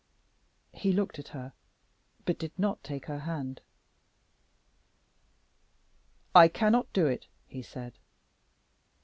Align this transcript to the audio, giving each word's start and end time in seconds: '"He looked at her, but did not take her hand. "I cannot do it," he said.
'"He 0.73 0.91
looked 0.93 1.19
at 1.19 1.27
her, 1.27 1.53
but 2.25 2.39
did 2.39 2.57
not 2.57 2.83
take 2.83 3.05
her 3.05 3.19
hand. 3.19 3.61
"I 6.33 6.47
cannot 6.47 6.91
do 6.91 7.05
it," 7.05 7.27
he 7.45 7.61
said. 7.61 7.99